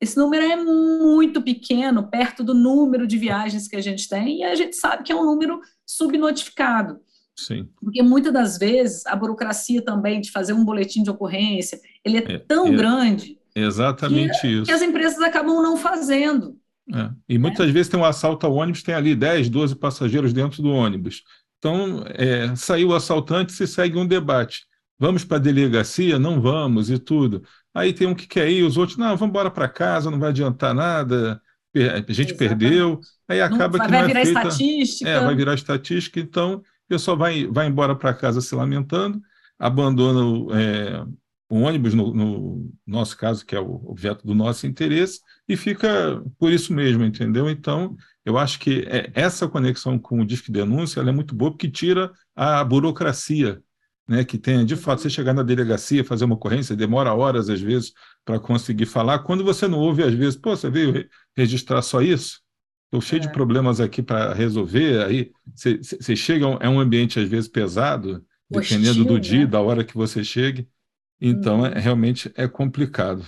Esse 0.00 0.16
número 0.16 0.44
é 0.44 0.56
muito 0.56 1.42
pequeno, 1.42 2.08
perto 2.10 2.42
do 2.42 2.54
número 2.54 3.06
de 3.06 3.18
viagens 3.18 3.68
que 3.68 3.76
a 3.76 3.80
gente 3.80 4.08
tem, 4.08 4.38
e 4.38 4.44
a 4.44 4.54
gente 4.54 4.76
sabe 4.76 5.02
que 5.02 5.12
é 5.12 5.14
um 5.14 5.24
número 5.24 5.60
subnotificado. 5.86 7.00
Sim. 7.36 7.68
Porque 7.80 8.02
muitas 8.02 8.32
das 8.32 8.58
vezes 8.58 9.06
a 9.06 9.14
burocracia 9.14 9.82
também 9.82 10.20
de 10.20 10.30
fazer 10.30 10.52
um 10.52 10.64
boletim 10.64 11.02
de 11.02 11.10
ocorrência, 11.10 11.80
ele 12.04 12.18
é, 12.18 12.32
é 12.32 12.38
tão 12.38 12.68
é, 12.68 12.70
grande 12.70 13.38
exatamente 13.54 14.40
que, 14.40 14.48
isso. 14.48 14.64
que 14.64 14.72
as 14.72 14.82
empresas 14.82 15.20
acabam 15.20 15.62
não 15.62 15.76
fazendo. 15.76 16.56
É. 16.92 17.10
E 17.28 17.38
muitas 17.38 17.70
vezes 17.70 17.88
tem 17.88 17.98
um 17.98 18.04
assalto 18.04 18.46
ao 18.46 18.54
ônibus, 18.54 18.82
tem 18.82 18.94
ali 18.94 19.14
10, 19.14 19.48
12 19.48 19.76
passageiros 19.76 20.32
dentro 20.32 20.62
do 20.62 20.70
ônibus. 20.70 21.22
Então, 21.58 22.04
é, 22.08 22.54
saiu 22.56 22.88
o 22.88 22.94
assaltante, 22.94 23.52
se 23.52 23.66
segue 23.66 23.96
um 23.96 24.06
debate. 24.06 24.66
Vamos 24.98 25.24
para 25.24 25.38
a 25.38 25.40
delegacia? 25.40 26.18
Não 26.18 26.40
vamos, 26.40 26.90
e 26.90 26.98
tudo. 26.98 27.42
Aí 27.72 27.92
tem 27.92 28.06
um 28.06 28.14
que 28.14 28.26
quer 28.26 28.50
ir, 28.50 28.62
os 28.62 28.76
outros, 28.76 28.98
não, 28.98 29.16
vamos 29.16 29.30
embora 29.30 29.50
para 29.50 29.68
casa, 29.68 30.10
não 30.10 30.18
vai 30.18 30.28
adiantar 30.28 30.74
nada, 30.74 31.40
a 31.74 32.12
gente 32.12 32.32
Exatamente. 32.32 32.36
perdeu. 32.36 33.00
Aí 33.26 33.40
acaba 33.40 33.78
não, 33.78 33.84
que 33.84 33.90
vai 33.90 34.00
não 34.00 34.04
é 34.04 34.06
virar 34.06 34.24
feita, 34.24 34.40
estatística. 34.40 35.10
É, 35.10 35.20
vai 35.20 35.34
virar 35.34 35.54
estatística. 35.54 36.20
Então, 36.20 36.62
pessoa 36.88 37.16
vai, 37.16 37.46
vai 37.46 37.66
embora 37.66 37.96
para 37.96 38.14
casa 38.14 38.40
se 38.40 38.54
lamentando, 38.54 39.20
abandona 39.58 40.54
o 41.54 41.60
ônibus, 41.60 41.94
no, 41.94 42.12
no, 42.12 42.72
nosso 42.84 43.16
caso, 43.16 43.46
que 43.46 43.54
é 43.54 43.60
o 43.60 43.80
objeto 43.86 44.26
do 44.26 44.34
nosso 44.34 44.66
interesse, 44.66 45.20
e 45.48 45.56
fica 45.56 46.20
por 46.36 46.52
isso 46.52 46.74
mesmo, 46.74 47.04
entendeu? 47.04 47.48
Então, 47.48 47.96
eu 48.24 48.36
acho 48.36 48.58
que 48.58 48.84
é, 48.88 49.08
essa 49.14 49.46
conexão 49.46 49.96
com 49.96 50.20
o 50.20 50.26
Disque 50.26 50.50
Denúncia 50.50 51.00
é 51.00 51.12
muito 51.12 51.32
boa, 51.32 51.52
porque 51.52 51.70
tira 51.70 52.10
a 52.34 52.64
burocracia, 52.64 53.62
né, 54.08 54.24
que 54.24 54.36
tem, 54.36 54.66
de 54.66 54.74
fato, 54.74 55.02
você 55.02 55.08
chegar 55.08 55.32
na 55.32 55.44
delegacia, 55.44 56.04
fazer 56.04 56.24
uma 56.24 56.34
ocorrência, 56.34 56.74
demora 56.74 57.14
horas, 57.14 57.48
às 57.48 57.60
vezes, 57.60 57.92
para 58.24 58.40
conseguir 58.40 58.86
falar. 58.86 59.20
Quando 59.20 59.44
você 59.44 59.68
não 59.68 59.78
ouve, 59.78 60.02
às 60.02 60.12
vezes, 60.12 60.36
pô, 60.36 60.56
você 60.56 60.68
veio 60.68 61.08
registrar 61.36 61.82
só 61.82 62.02
isso? 62.02 62.40
Estou 62.86 63.00
cheio 63.00 63.20
é. 63.20 63.26
de 63.26 63.32
problemas 63.32 63.80
aqui 63.80 64.02
para 64.02 64.34
resolver. 64.34 65.04
Aí 65.04 65.30
você, 65.54 66.16
chega, 66.16 66.46
é 66.60 66.68
um 66.68 66.80
ambiente, 66.80 67.20
às 67.20 67.28
vezes, 67.28 67.48
pesado, 67.48 68.24
Hostil, 68.52 68.78
dependendo 68.78 69.04
do 69.04 69.20
dia, 69.20 69.40
né? 69.40 69.46
da 69.46 69.60
hora 69.60 69.84
que 69.84 69.94
você 69.94 70.24
chegue. 70.24 70.68
Então, 71.26 71.62
hum. 71.62 71.66
é, 71.66 71.78
realmente 71.78 72.30
é 72.36 72.46
complicado. 72.46 73.24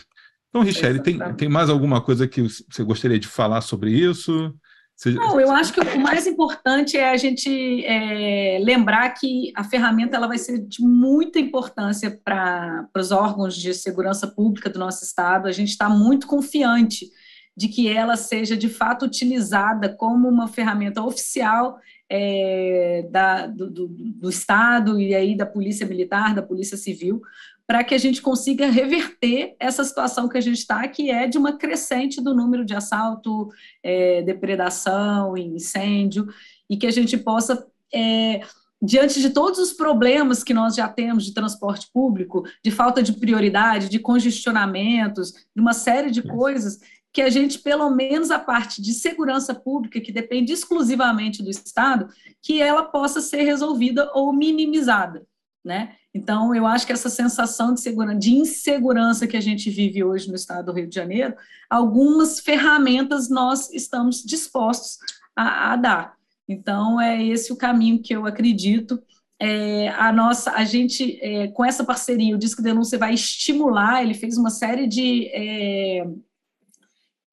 Então, 0.48 0.62
Richelle, 0.62 1.02
tem, 1.02 1.18
tem 1.34 1.48
mais 1.48 1.70
alguma 1.70 2.00
coisa 2.00 2.28
que 2.28 2.42
você 2.42 2.82
gostaria 2.82 3.18
de 3.18 3.26
falar 3.26 3.60
sobre 3.60 3.90
isso? 3.90 4.54
Você... 4.94 5.10
Não, 5.10 5.38
eu 5.38 5.50
acho 5.50 5.72
que 5.72 5.80
o 5.80 6.00
mais 6.00 6.26
importante 6.26 6.96
é 6.96 7.10
a 7.10 7.16
gente 7.18 7.84
é, 7.84 8.58
lembrar 8.62 9.10
que 9.10 9.52
a 9.54 9.62
ferramenta 9.62 10.16
ela 10.16 10.26
vai 10.26 10.38
ser 10.38 10.58
de 10.58 10.82
muita 10.82 11.38
importância 11.38 12.18
para 12.24 12.88
os 12.96 13.12
órgãos 13.12 13.54
de 13.54 13.74
segurança 13.74 14.26
pública 14.26 14.70
do 14.70 14.78
nosso 14.78 15.04
estado. 15.04 15.48
A 15.48 15.52
gente 15.52 15.68
está 15.68 15.90
muito 15.90 16.26
confiante 16.26 17.10
de 17.54 17.68
que 17.68 17.88
ela 17.88 18.16
seja 18.16 18.56
de 18.56 18.68
fato 18.68 19.04
utilizada 19.04 19.88
como 19.88 20.28
uma 20.28 20.48
ferramenta 20.48 21.02
oficial 21.02 21.78
é, 22.08 23.06
da, 23.10 23.46
do, 23.46 23.70
do, 23.70 23.88
do 23.88 24.30
Estado 24.30 25.00
e 25.00 25.14
aí 25.14 25.36
da 25.36 25.46
Polícia 25.46 25.86
Militar, 25.86 26.34
da 26.34 26.42
Polícia 26.42 26.76
Civil, 26.76 27.20
para 27.66 27.82
que 27.82 27.94
a 27.94 27.98
gente 27.98 28.22
consiga 28.22 28.70
reverter 28.70 29.56
essa 29.58 29.82
situação 29.82 30.28
que 30.28 30.38
a 30.38 30.40
gente 30.40 30.58
está, 30.58 30.86
que 30.86 31.10
é 31.10 31.26
de 31.26 31.36
uma 31.36 31.56
crescente 31.56 32.22
do 32.22 32.34
número 32.34 32.64
de 32.64 32.74
assalto, 32.74 33.48
é, 33.82 34.22
depredação, 34.22 35.36
incêndio, 35.36 36.28
e 36.70 36.76
que 36.76 36.86
a 36.86 36.92
gente 36.92 37.16
possa, 37.18 37.66
é, 37.92 38.40
diante 38.80 39.20
de 39.20 39.30
todos 39.30 39.58
os 39.58 39.72
problemas 39.72 40.44
que 40.44 40.54
nós 40.54 40.76
já 40.76 40.88
temos 40.88 41.24
de 41.24 41.34
transporte 41.34 41.88
público, 41.92 42.44
de 42.64 42.70
falta 42.70 43.02
de 43.02 43.14
prioridade, 43.14 43.88
de 43.88 43.98
congestionamentos, 43.98 45.32
de 45.32 45.60
uma 45.60 45.72
série 45.72 46.10
de 46.10 46.22
coisas, 46.22 46.78
que 47.12 47.22
a 47.22 47.30
gente, 47.30 47.58
pelo 47.58 47.88
menos 47.90 48.30
a 48.30 48.38
parte 48.38 48.82
de 48.82 48.92
segurança 48.92 49.54
pública, 49.54 50.00
que 50.00 50.12
depende 50.12 50.52
exclusivamente 50.52 51.42
do 51.42 51.50
Estado, 51.50 52.08
que 52.42 52.60
ela 52.60 52.84
possa 52.84 53.22
ser 53.22 53.42
resolvida 53.42 54.10
ou 54.14 54.32
minimizada, 54.34 55.26
né? 55.66 55.96
Então, 56.14 56.54
eu 56.54 56.64
acho 56.64 56.86
que 56.86 56.92
essa 56.92 57.10
sensação 57.10 57.74
de, 57.74 57.82
de 58.18 58.34
insegurança 58.34 59.26
que 59.26 59.36
a 59.36 59.40
gente 59.40 59.68
vive 59.68 60.04
hoje 60.04 60.28
no 60.28 60.36
estado 60.36 60.66
do 60.66 60.72
Rio 60.72 60.86
de 60.86 60.94
Janeiro, 60.94 61.34
algumas 61.68 62.38
ferramentas 62.38 63.28
nós 63.28 63.70
estamos 63.72 64.22
dispostos 64.22 64.98
a, 65.34 65.72
a 65.72 65.76
dar. 65.76 66.14
Então, 66.48 67.00
é 67.00 67.22
esse 67.22 67.52
o 67.52 67.56
caminho 67.56 68.00
que 68.00 68.14
eu 68.14 68.24
acredito. 68.24 69.02
É, 69.40 69.88
a 69.88 70.12
nossa, 70.12 70.52
a 70.52 70.64
gente, 70.64 71.18
é, 71.20 71.48
com 71.48 71.64
essa 71.64 71.84
parceria, 71.84 72.36
o 72.36 72.38
Disque 72.38 72.62
Denúncia 72.62 72.96
vai 72.96 73.12
estimular, 73.12 74.02
ele 74.02 74.14
fez 74.14 74.38
uma 74.38 74.50
série 74.50 74.86
de, 74.86 75.28
é, 75.34 76.06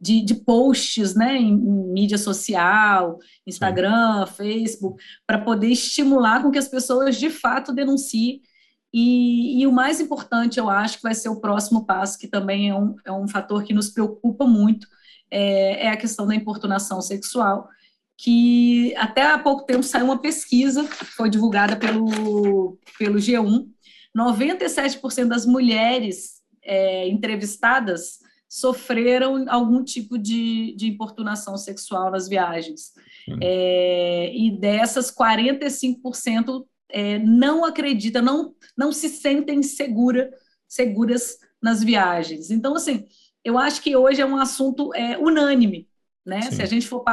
de, 0.04 0.22
de, 0.22 0.36
posts 0.36 1.16
né, 1.16 1.38
em, 1.38 1.54
em, 1.54 1.94
mídia 1.94 2.18
social, 2.18 3.18
Instagram, 3.48 4.26
Sim. 4.28 4.34
Facebook, 4.34 5.04
para 5.26 5.40
poder 5.40 5.70
estimular 5.70 6.42
com 6.42 6.52
que 6.52 6.58
as 6.58 6.68
pessoas 6.68 7.16
de 7.16 7.30
fato 7.30 7.74
denunciem 7.74 8.42
e, 8.94 9.60
e, 9.60 9.66
o 9.66 9.72
mais 9.72 10.00
importante, 10.00 10.60
eu 10.60 10.70
acho, 10.70 10.98
que 10.98 11.04
vai 11.04 11.16
ser 11.16 11.30
o 11.30 11.42
próximo 11.42 11.84
passo, 11.84 12.20
que 12.20 12.28
também 12.28 12.70
é 12.70 12.76
um, 12.76 12.96
é 13.04 13.12
um 13.12 13.28
fator 13.28 13.64
que 13.64 13.74
nos 13.74 13.90
preocupa 13.90 14.46
muito, 14.46 14.88
é, 15.32 15.88
é 15.88 15.90
a 15.90 15.98
questão 15.98 16.28
da 16.28 16.36
importunação 16.36 17.02
sexual, 17.02 17.68
que 18.16 18.96
até 18.96 19.24
há 19.24 19.40
pouco 19.40 19.66
tempo 19.66 19.82
saiu 19.82 20.06
uma 20.06 20.22
pesquisa, 20.22 20.84
foi 20.84 21.28
divulgada 21.28 21.76
pelo, 21.76 22.78
pelo 23.00 23.18
G1, 23.18 23.66
97% 24.16 25.26
das 25.26 25.48
mulheres 25.48 26.44
é, 26.62 27.08
entrevistadas 27.08 28.20
sofreram 28.54 29.46
algum 29.50 29.84
tipo 29.84 30.16
de, 30.16 30.76
de 30.78 30.88
importunação 30.88 31.58
sexual 31.58 32.12
nas 32.12 32.30
viagens. 32.30 32.92
É, 33.42 34.32
e 34.32 34.52
dessas, 34.52 35.12
45% 35.12 36.64
é, 36.88 37.18
não 37.18 37.66
acreditam, 37.66 38.22
não, 38.22 38.54
não 38.78 38.92
se 38.92 39.10
sentem 39.10 39.64
segura, 39.64 40.30
seguras 40.68 41.40
nas 41.60 41.84
viagens. 41.84 42.52
Então, 42.52 42.76
assim, 42.76 43.08
eu 43.44 43.58
acho 43.58 43.82
que 43.82 43.96
hoje 43.96 44.22
é 44.22 44.26
um 44.26 44.38
assunto 44.38 44.94
é, 44.94 45.18
unânime, 45.18 45.88
né? 46.24 46.44
Sim. 46.44 46.52
Se 46.52 46.62
a 46.62 46.68
gente 46.68 46.88
for 46.88 47.04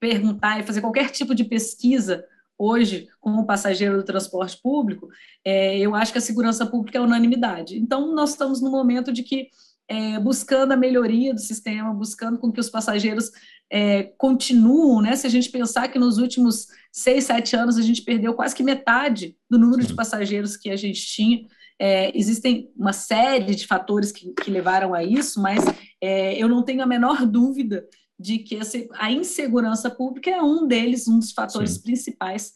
perguntar 0.00 0.58
e 0.58 0.64
fazer 0.64 0.80
qualquer 0.80 1.10
tipo 1.10 1.36
de 1.36 1.44
pesquisa 1.44 2.24
hoje 2.58 3.06
como 3.20 3.46
passageiro 3.46 3.96
do 3.96 4.04
transporte 4.04 4.60
público, 4.60 5.08
é, 5.44 5.78
eu 5.78 5.94
acho 5.94 6.10
que 6.10 6.18
a 6.18 6.22
segurança 6.22 6.66
pública 6.66 6.98
é 6.98 7.00
unanimidade. 7.00 7.78
Então, 7.78 8.12
nós 8.12 8.30
estamos 8.30 8.60
no 8.60 8.72
momento 8.72 9.12
de 9.12 9.22
que 9.22 9.50
é, 9.90 10.20
buscando 10.20 10.70
a 10.70 10.76
melhoria 10.76 11.34
do 11.34 11.40
sistema, 11.40 11.92
buscando 11.92 12.38
com 12.38 12.52
que 12.52 12.60
os 12.60 12.70
passageiros 12.70 13.32
é, 13.68 14.04
continuam, 14.16 15.02
né? 15.02 15.16
Se 15.16 15.26
a 15.26 15.30
gente 15.30 15.50
pensar 15.50 15.88
que 15.88 15.98
nos 15.98 16.16
últimos 16.16 16.68
seis, 16.92 17.24
sete 17.24 17.56
anos 17.56 17.76
a 17.76 17.82
gente 17.82 18.02
perdeu 18.02 18.32
quase 18.32 18.54
que 18.54 18.62
metade 18.62 19.36
do 19.50 19.58
número 19.58 19.84
de 19.84 19.92
passageiros 19.92 20.56
que 20.56 20.70
a 20.70 20.76
gente 20.76 21.04
tinha. 21.04 21.44
É, 21.76 22.16
existem 22.16 22.70
uma 22.76 22.92
série 22.92 23.52
de 23.52 23.66
fatores 23.66 24.12
que, 24.12 24.32
que 24.34 24.48
levaram 24.48 24.94
a 24.94 25.02
isso, 25.02 25.42
mas 25.42 25.58
é, 26.00 26.40
eu 26.40 26.48
não 26.48 26.62
tenho 26.62 26.84
a 26.84 26.86
menor 26.86 27.26
dúvida 27.26 27.84
de 28.16 28.38
que 28.38 28.60
a 28.94 29.10
insegurança 29.10 29.90
pública 29.90 30.30
é 30.30 30.40
um 30.40 30.68
deles, 30.68 31.08
um 31.08 31.18
dos 31.18 31.32
fatores 31.32 31.72
Sim. 31.72 31.82
principais 31.82 32.52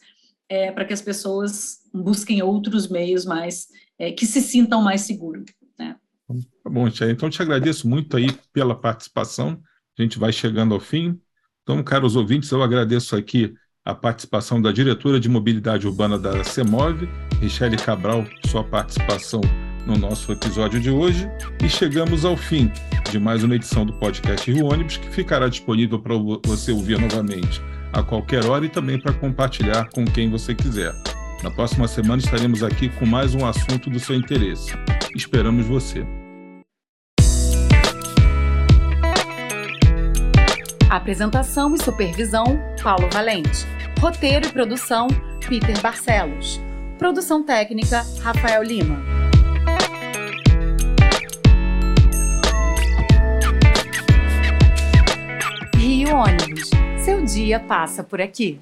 é, 0.47 0.71
para 0.71 0.85
que 0.85 0.93
as 0.93 1.01
pessoas 1.01 1.79
busquem 1.93 2.41
outros 2.41 2.87
meios 2.87 3.25
mais 3.25 3.67
é, 3.99 4.13
que 4.13 4.25
se 4.25 4.41
sintam 4.41 4.81
mais 4.81 5.01
seguros. 5.01 5.43
Tá 6.27 6.69
bom, 6.69 6.89
Tia. 6.89 7.11
Então, 7.11 7.29
te 7.29 7.41
agradeço 7.41 7.87
muito 7.87 8.17
aí 8.17 8.31
pela 8.51 8.75
participação. 8.75 9.61
A 9.97 10.01
gente 10.01 10.17
vai 10.17 10.31
chegando 10.31 10.73
ao 10.73 10.79
fim. 10.79 11.19
Então, 11.63 11.81
caros 11.83 12.15
ouvintes, 12.15 12.49
eu 12.51 12.61
agradeço 12.61 13.15
aqui 13.15 13.53
a 13.83 13.93
participação 13.93 14.61
da 14.61 14.71
diretora 14.71 15.19
de 15.19 15.29
mobilidade 15.29 15.87
urbana 15.87 16.17
da 16.17 16.43
CEMOV, 16.43 17.07
Michele 17.39 17.77
Cabral, 17.77 18.25
sua 18.47 18.63
participação 18.63 19.41
no 19.85 19.95
nosso 19.95 20.31
episódio 20.31 20.79
de 20.79 20.89
hoje. 20.89 21.27
E 21.63 21.69
chegamos 21.69 22.25
ao 22.25 22.35
fim 22.35 22.71
de 23.11 23.19
mais 23.19 23.43
uma 23.43 23.55
edição 23.55 23.85
do 23.85 23.93
podcast 23.93 24.51
Rio 24.51 24.65
Ônibus, 24.65 24.97
que 24.97 25.09
ficará 25.09 25.47
disponível 25.47 25.99
para 25.99 26.15
você 26.43 26.71
ouvir 26.71 26.99
novamente 26.99 27.61
a 27.93 28.01
qualquer 28.01 28.45
hora 28.45 28.65
e 28.65 28.69
também 28.69 28.99
para 28.99 29.13
compartilhar 29.13 29.89
com 29.91 30.03
quem 30.03 30.29
você 30.29 30.55
quiser. 30.55 30.93
Na 31.45 31.51
próxima 31.51 31.87
semana 31.87 32.19
estaremos 32.19 32.63
aqui 32.63 32.89
com 32.89 33.05
mais 33.05 33.35
um 33.35 33.45
assunto 33.45 33.87
do 33.87 33.99
seu 33.99 34.15
interesse. 34.15 34.73
Esperamos 35.15 35.67
você. 35.67 36.03
Apresentação 40.89 41.75
e 41.75 41.83
supervisão: 41.83 42.45
Paulo 42.81 43.07
Valente. 43.13 43.63
Roteiro 43.99 44.47
e 44.47 44.51
produção: 44.51 45.05
Peter 45.47 45.79
Barcelos. 45.81 46.59
Produção 46.97 47.45
técnica: 47.45 48.03
Rafael 48.23 48.63
Lima. 48.63 48.99
Rio 55.77 56.09
Ônibus. 56.09 56.71
Seu 57.05 57.23
dia 57.23 57.59
passa 57.59 58.03
por 58.03 58.19
aqui. 58.19 58.59